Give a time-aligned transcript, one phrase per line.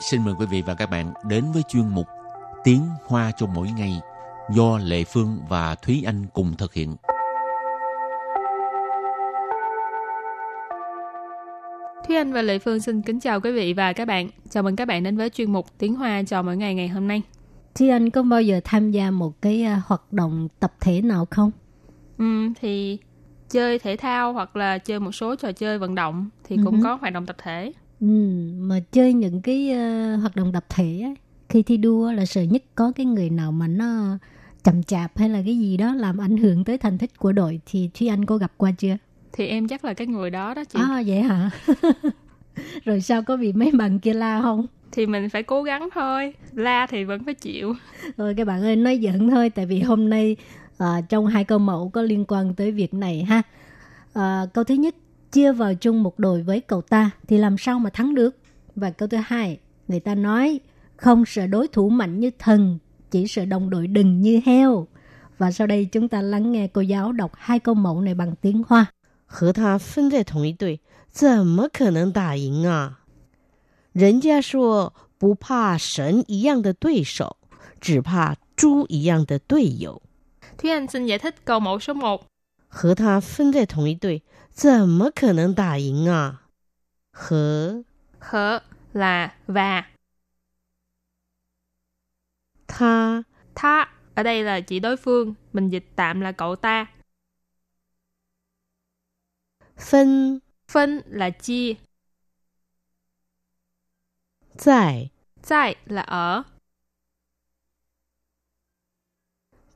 [0.00, 2.06] xin mời quý vị và các bạn đến với chuyên mục
[2.64, 4.00] Tiếng Hoa cho mỗi ngày
[4.50, 6.96] do Lệ Phương và Thúy Anh cùng thực hiện.
[12.06, 14.28] Thúy Anh và Lệ Phương xin kính chào quý vị và các bạn.
[14.50, 17.08] Chào mừng các bạn đến với chuyên mục Tiếng Hoa cho mỗi ngày ngày hôm
[17.08, 17.22] nay.
[17.74, 21.26] Thúy Anh có bao giờ tham gia một cái uh, hoạt động tập thể nào
[21.30, 21.50] không?
[22.18, 22.98] Ừ, thì
[23.50, 26.84] chơi thể thao hoặc là chơi một số trò chơi vận động thì cũng uh-huh.
[26.84, 27.72] có hoạt động tập thể.
[28.00, 28.06] Ừ,
[28.58, 31.14] mà chơi những cái uh, hoạt động tập thể ấy,
[31.48, 34.18] khi thi đua là sợ nhất có cái người nào mà nó
[34.64, 37.60] chậm chạp hay là cái gì đó làm ảnh hưởng tới thành tích của đội
[37.66, 38.96] thì Thúy Anh có gặp qua chưa?
[39.32, 40.78] Thì em chắc là cái người đó đó chị.
[40.82, 41.50] À vậy hả?
[42.84, 44.66] Rồi sao có bị mấy bạn kia la không?
[44.92, 46.34] Thì mình phải cố gắng thôi.
[46.52, 47.74] La thì vẫn phải chịu.
[48.16, 50.36] Rồi các bạn ơi nói giỡn thôi tại vì hôm nay
[50.82, 53.42] uh, trong hai câu mẫu có liên quan tới việc này ha.
[54.18, 54.94] Uh, câu thứ nhất
[55.31, 58.37] chia vào chung một đội với cậu ta thì làm sao mà thắng được?
[58.75, 60.59] Và câu thứ hai, người ta nói
[60.97, 62.79] không sợ đối thủ mạnh như thần,
[63.11, 64.87] chỉ sợ đồng đội đừng như heo.
[65.37, 68.35] Và sau đây chúng ta lắng nghe cô giáo đọc hai câu mẫu này bằng
[68.41, 68.85] tiếng Hoa.
[69.25, 72.99] 和他分在同一队，怎么可能打赢啊？
[73.91, 77.37] 人家说不怕神一样的对手，
[77.81, 80.01] 只怕猪一样的队友。
[80.57, 82.25] Thúy Anh xin giải thích câu mẫu số 1.
[82.67, 86.49] 和他分在同一队，怎么可能打赢啊？
[87.11, 87.83] 和
[88.19, 88.61] Hở
[88.93, 89.85] là và.
[92.67, 93.23] 他
[93.55, 96.87] Tha ở đây là chỉ đối phương, mình dịch tạm là cậu ta.
[99.77, 101.75] 分 Phân là chia,
[104.57, 106.45] 在 tại là ở,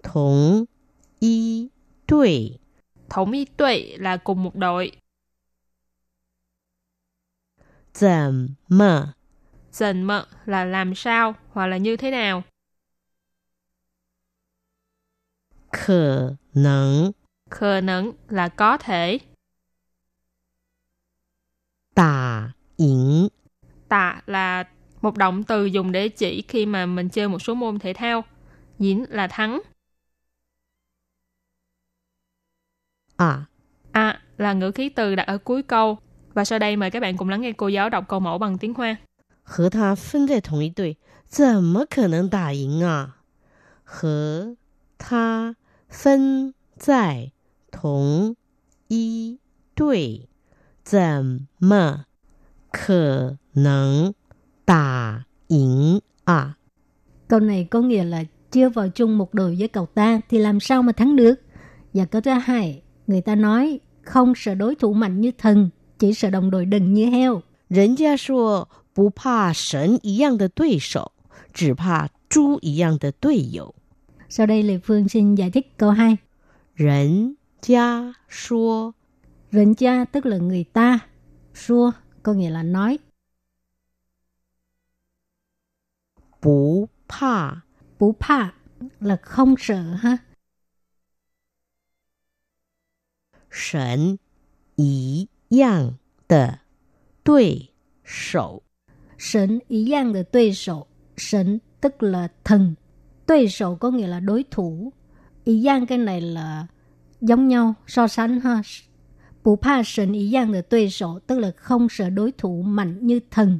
[0.02, 0.68] 同
[1.20, 1.72] 一
[2.08, 2.60] 队，
[3.12, 4.92] thống y tuệ là cùng một đội,
[7.94, 9.16] 怎么
[9.72, 12.44] dần mợ là làm sao hoặc là như thế nào,
[15.72, 17.14] 可能
[17.50, 19.20] khờ nẫn là có thể,
[21.96, 23.30] 打赢？
[23.90, 24.64] tạ là
[25.02, 28.24] một động từ dùng để chỉ khi mà mình chơi một số môn thể thao,
[28.80, 29.62] diễn là thắng,
[33.22, 33.50] 啊，
[33.92, 35.98] à là ngữ khí từ đặt ở cuối câu.
[36.34, 38.58] Và sau đây mời các bạn cùng lắng nghe cô giáo đọc câu mẫu bằng
[38.58, 38.98] tiếng Hoa.
[39.44, 43.16] 和他分在同一队，怎么可能打赢啊？
[43.84, 44.58] 和
[44.98, 45.56] 他
[45.90, 47.32] 分在
[47.72, 48.36] 同
[48.90, 49.40] 一
[49.74, 50.28] 队，
[50.84, 52.06] 怎么
[52.72, 54.14] 可能
[54.66, 56.58] 打赢啊？
[57.28, 60.60] Câu này có nghĩa là chia vào chung một đội với cậu ta thì làm
[60.60, 61.36] sao mà thắng được?
[61.94, 66.14] Và câu thứ hai, người ta nói không sợ đối thủ mạnh như thần, chỉ
[66.14, 67.42] sợ đồng đội đừng như heo.
[67.68, 71.12] 人家说不怕神一样的对手，
[71.54, 73.76] 只怕猪一样的队友。
[74.30, 76.18] Sau đây Lê Phương xin giải thích câu 2.
[76.76, 78.94] 人家说
[79.52, 81.00] Rịnh cha tức là người ta,
[81.54, 81.92] xua
[82.24, 83.00] có nghĩa là nói,
[86.40, 87.64] 不怕
[88.00, 88.54] bú pa
[89.00, 90.18] là không sợ ha.
[93.52, 94.20] 神
[94.76, 96.60] 一样的
[97.24, 97.72] 对
[98.04, 98.64] 手，
[99.18, 102.76] Sỉnh ý yang là đối手, sỉnh tức là thần,
[103.26, 104.94] đối手có nghĩa là đối thủ.
[105.46, 106.68] Ý yang cái này là
[107.22, 108.62] giống nhau, so sánh ha.
[109.44, 113.20] Bù pa sỉnh ý yang là đối手, tức là không sợ đối thủ mạnh như
[113.32, 113.60] thần.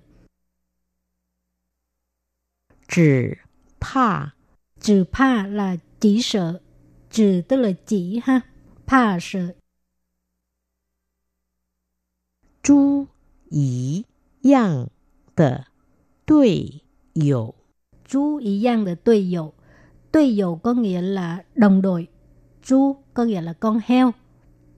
[2.88, 3.38] 只
[3.80, 4.34] 怕
[4.80, 6.62] Trừ pa là chỉ sợ,
[7.12, 8.42] trừ tức là chỉ ha.
[8.86, 9.54] Pa sợ,
[12.68, 13.08] 猪
[13.50, 14.04] 一
[14.42, 14.90] 样
[15.34, 15.68] 的
[16.26, 16.82] 队
[17.14, 17.56] 友。
[18.06, 19.54] chú ý yang là đối友.
[20.12, 22.08] Đối友có nghĩa là đồng đội.
[22.64, 24.12] Chú có nghĩa là con heo.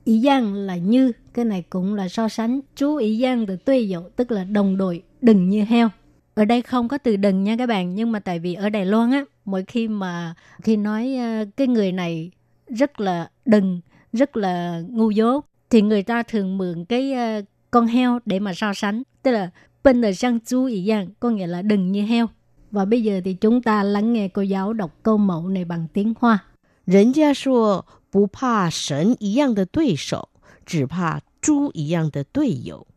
[0.04, 2.60] Ý yang là như, cái này cũng là so sánh.
[2.76, 5.90] Chú ý yang là đối友, tức là đồng đội, đừng như heo.
[6.34, 8.86] Ở đây không có từ đừng nha các bạn, nhưng mà tại vì ở Đài
[8.86, 12.32] Loan á, mỗi khi mà khi nói ờ, cái người này
[12.68, 13.82] rất là đừng,
[14.14, 17.42] rất là ngu dốt, thì người ta thường mượn cái ờ,
[17.74, 19.04] con heo để mà so sánh.
[19.24, 19.50] Tức là
[19.84, 22.28] bên là sang chú ý yang, có nghĩa là đừng như heo.
[22.72, 25.88] Và bây giờ thì chúng ta lắng nghe cô giáo đọc câu mẫu này bằng
[25.94, 26.40] tiếng Hoa.
[26.86, 30.30] 人家说不怕神一样的对手，
[30.66, 32.88] 只怕猪一样的队友。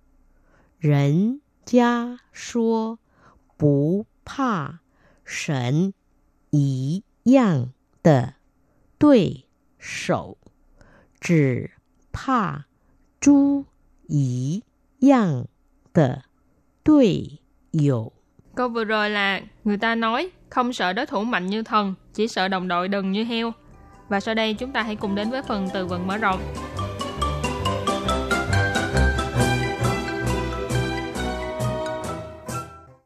[0.79, 2.99] 人家说
[3.59, 4.81] 不怕
[5.25, 5.93] 神
[6.50, 7.73] 一样
[8.03, 8.35] 的
[8.99, 9.44] 对
[9.79, 10.39] 手，
[11.21, 11.71] 只
[12.12, 12.67] 怕
[13.21, 13.67] 猪
[14.09, 14.62] 一
[15.00, 15.47] 样
[15.93, 16.23] 的
[16.85, 17.41] 队
[17.73, 18.12] 友。
[18.55, 22.29] Câu vừa rồi là người ta nói không sợ đối thủ mạnh như thần, chỉ
[22.29, 23.53] sợ đồng đội đần như heo.
[24.09, 26.41] Và sau đây chúng ta hãy cùng đến với phần từ vựng mở rộng.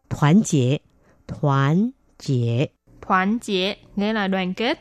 [0.09, 0.81] 团结，
[1.27, 4.79] 团结， Thoản chế nghĩa là đoàn kết.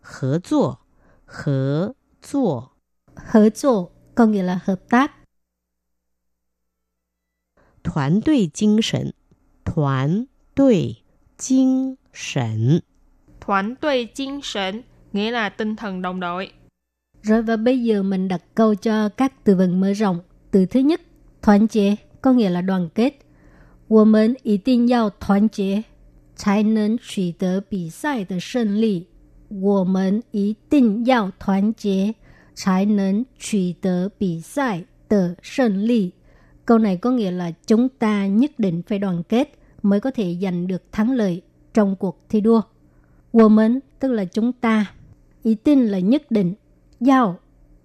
[0.00, 0.80] 合作，
[1.24, 2.72] 合作，
[3.14, 5.12] Hợp tác có nghĩa là hợp tác.
[7.82, 9.12] 团队精神，
[9.64, 10.96] 团队
[11.36, 12.82] 精神，
[13.40, 16.52] Thoản tuệ精神nghĩa là tinh thần đồng đội.
[17.22, 20.20] Rồi và bây giờ mình đặt câu cho các từ vựng mở rộng.
[20.50, 21.00] Từ thứ nhất,
[21.42, 23.12] thoán chế có nghĩa là đoàn kết.
[23.88, 25.84] 我们一定要团结，
[26.36, 29.08] 才能取得比赛的胜利。
[29.48, 32.14] 我们一定要团结，
[32.58, 36.12] 才能取得比赛的胜利。
[36.66, 40.66] Câu này có nghĩa là chúng ta nhất định phải đoàn kết mới có thể giành
[40.66, 41.42] được thắng lợi
[41.74, 42.62] trong cuộc thi đua.
[43.32, 44.94] 我们 tức là chúng ta,
[45.42, 46.54] ý tin là nhất định,
[47.00, 47.38] giao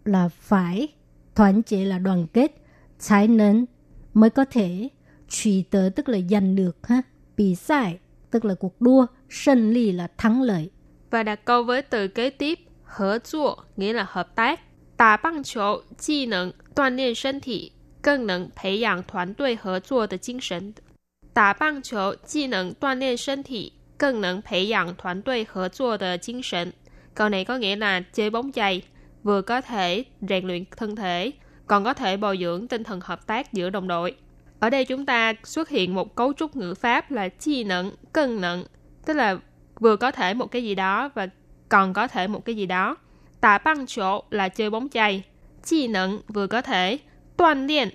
[0.06, 0.88] là phải,
[1.36, 2.52] thoản chế là đoàn kết,
[3.00, 3.66] 才能
[4.14, 4.90] mới có thể,
[5.30, 7.02] truy tớ tức là giành được ha,
[7.38, 8.00] bị sai
[8.32, 10.70] tức là cuộc đua,胜利 là thắng lợi.
[11.10, 12.60] Và đặt câu với từ kế tiếp,
[12.94, 14.60] hợp tác nghĩa là hợp tác.
[14.98, 17.72] Đá bóng球既能锻炼身体，
[18.02, 20.74] 更能培养团队合作的精神。
[21.34, 26.74] 打棒球既能锻炼身体，更能培养团队合作的精神。
[27.16, 28.82] Câu này có nghĩa là chơi bóng chày
[29.24, 31.32] vừa có thể rèn luyện thân thể,
[31.68, 34.16] còn có thể bồi dưỡng tinh thần hợp tác giữa đồng đội.
[34.60, 38.42] Ở đây chúng ta xuất hiện một cấu trúc ngữ pháp là chi nận, cân
[38.42, 38.64] nận,
[39.06, 39.38] tức là
[39.80, 41.28] vừa có thể một cái gì đó và
[41.75, 42.97] còn có thể một cái gì đó.
[43.41, 45.23] Tạ băng chỗ là chơi bóng chày,
[45.65, 46.99] chi năng vừa có thể,
[47.37, 47.89] toàn luyện,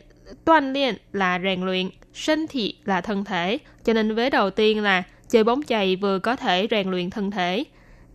[0.46, 3.58] toàn luyện là rèn luyện sinh thị là thân thể.
[3.84, 7.32] Cho nên vế đầu tiên là chơi bóng chày vừa có thể rèn luyện thân
[7.32, 7.64] thể.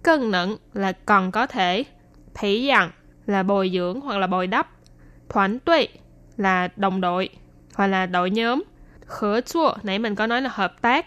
[0.02, 1.84] Cân nẫn là còn có thể,
[2.34, 2.90] thủy dặn
[3.26, 4.70] là bồi dưỡng hoặc là bồi đắp.
[5.28, 5.88] Thoản tuệ
[6.36, 7.28] là đồng đội
[7.74, 8.62] hoặc là đội nhóm.
[9.06, 11.06] Khở chua, nãy mình có nói là hợp tác.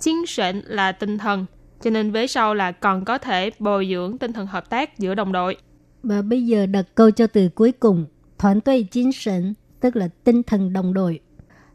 [0.00, 1.46] Chính sệnh là tinh thần,
[1.81, 5.15] cho nên vế sau là còn có thể bồi dưỡng tinh thần hợp tác giữa
[5.15, 5.57] đồng đội.
[6.03, 8.05] Và bây giờ đặt câu cho từ cuối cùng,
[8.37, 11.21] 团队精神 tức là tinh thần đồng đội.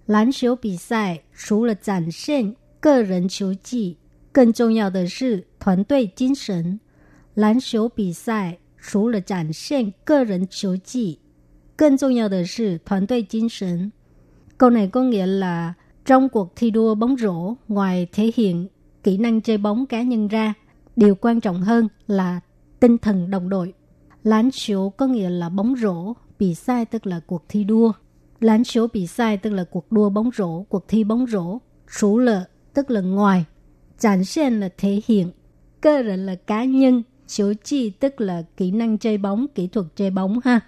[0.06, 3.96] 篮球比赛除了展现个人球技，
[4.32, 6.80] 更重要的是团队精神。
[7.34, 11.18] 篮球比赛除了展现个人球技，
[11.76, 13.92] 更重要的是团队精神。
[14.56, 15.74] Câu này có nghĩa là
[16.04, 18.68] trong cuộc thi đua bóng rổ, ngoài thể hiện
[19.03, 20.53] kỹ năng chơi bóng cá nhân ra.
[20.95, 22.39] Điều quan trọng hơn là
[22.79, 23.73] tinh thần đồng đội.
[24.23, 27.91] Lán chiếu có nghĩa là bóng rổ, bị sai tức là cuộc thi đua.
[28.39, 31.57] Lán chiếu bị sai tức là cuộc đua bóng rổ, cuộc thi bóng rổ.
[31.87, 33.45] Sủ lợ tức là ngoài.
[33.99, 35.31] chản xen là thể hiện.
[35.81, 37.03] Cơ rịnh là cá nhân.
[37.27, 40.59] chiếu chi tức là kỹ năng chơi bóng, kỹ thuật chơi bóng ha.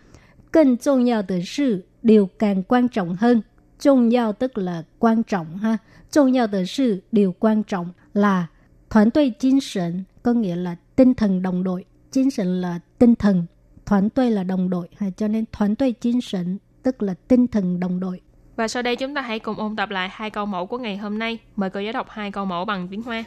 [0.51, 3.41] Cần trọng yếu tới sự điều càng quan trọng hơn.
[3.79, 5.77] Trọng yếu tức là quan trọng ha.
[6.11, 8.46] Trọng yếu tới sự điều quan trọng là
[8.90, 13.46] 团队精神 có nghĩa là tinh thần đồng đội.精神là tinh thần,
[13.86, 15.10] 团队 là đồng đội, ha.
[15.16, 18.20] cho nên团队精神tức là tinh thần đồng đội.
[18.56, 20.96] Và sau đây chúng ta hãy cùng ôn tập lại hai câu mẫu của ngày
[20.96, 21.38] hôm nay.
[21.56, 23.24] Mời cô giáo đọc hai câu mẫu bằng tiếng Hoa.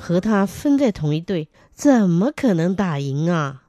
[0.00, 3.62] 和他分在同一队，怎么可能打赢啊？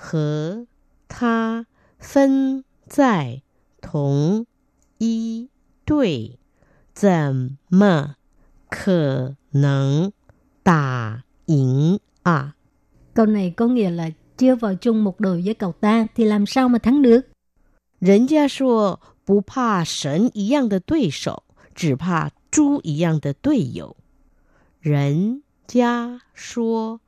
[0.00, 0.66] 和
[1.08, 1.66] 他
[1.98, 3.42] 分在
[3.80, 4.46] 同
[4.98, 5.48] 一
[5.84, 6.38] 队，
[6.94, 8.16] 怎么
[8.68, 10.12] 可能
[10.62, 12.54] 打赢啊？
[13.14, 16.46] Câu này có nghĩa là chưa vào chung một đội với cậu ta thì làm
[16.46, 17.22] sao mà thắng được?
[17.98, 21.44] 人家说不怕神一样的对手，
[21.74, 23.96] 只怕猪一样的队友。
[24.80, 27.00] 人家说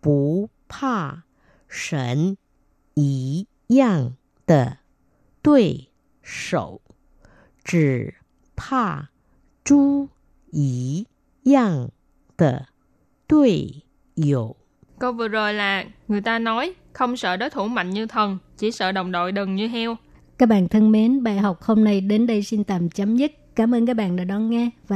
[0.00, 1.24] 不怕
[1.72, 2.36] 神
[2.94, 4.78] 一样的
[5.42, 5.88] 对
[6.22, 6.80] 手，
[7.64, 8.14] 只
[8.56, 9.10] 怕
[9.64, 10.08] 猪
[10.50, 11.06] 一
[11.44, 11.90] 样
[12.36, 12.66] 的
[13.26, 13.82] 队
[14.14, 14.56] 友。
[14.98, 18.70] Câu vừa rồi là người ta nói không sợ đối thủ mạnh như thần, chỉ
[18.70, 19.96] sợ đồng đội đần như heo.
[20.38, 23.32] Các bạn thân mến, bài học hôm nay đến đây xin tạm chấm dứt.
[23.54, 24.86] Cảm ơn các bạn đã đón nghe và